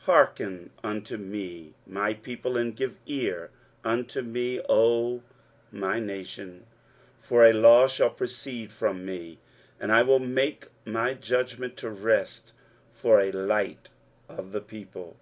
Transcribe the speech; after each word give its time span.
23:051:004 0.00 0.04
Hearken 0.04 0.70
unto 0.84 1.16
me, 1.16 1.72
my 1.86 2.12
people; 2.12 2.58
and 2.58 2.76
give 2.76 2.98
ear 3.06 3.48
unto 3.82 4.20
me, 4.20 4.60
O 4.68 5.22
my 5.72 5.98
nation: 5.98 6.66
for 7.18 7.46
a 7.46 7.54
law 7.54 7.88
shall 7.88 8.10
proceed 8.10 8.70
from 8.72 9.06
me, 9.06 9.38
and 9.80 9.90
I 9.90 10.02
will 10.02 10.18
make 10.18 10.66
my 10.84 11.14
judgment 11.14 11.78
to 11.78 11.88
rest 11.88 12.52
for 12.92 13.22
a 13.22 13.32
light 13.32 13.88
of 14.28 14.52
the 14.52 14.60
people. 14.60 15.16